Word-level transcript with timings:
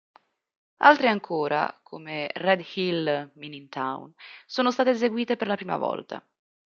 Altre 0.77 1.09
ancora, 1.09 1.79
come 1.83 2.31
"Red 2.33 2.65
Hill 2.73 3.33
Mining 3.35 3.69
Town", 3.69 4.11
sono 4.47 4.71
state 4.71 4.89
eseguite 4.89 5.35
per 5.35 5.45
la 5.45 5.55
prima 5.55 5.77
volta. 5.77 6.27